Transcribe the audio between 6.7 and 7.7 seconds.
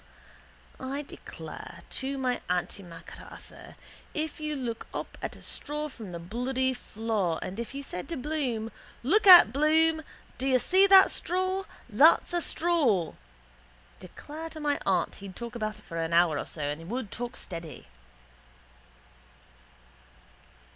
floor and